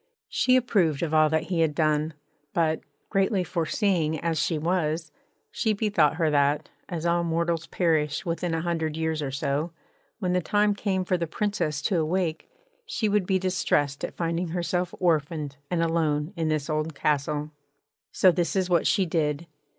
[0.29, 2.15] She approved of all that he had done;
[2.55, 2.79] but,
[3.11, 5.11] greatly foreseeing as she was,
[5.51, 9.73] she bethought her that, as all mortals perish within a hundred years or so,
[10.17, 12.49] when the time came for the Princess to awake
[12.83, 17.51] she would be distressed at finding herself orphaned and alone in this old castle.
[18.11, 19.45] So this is what she did.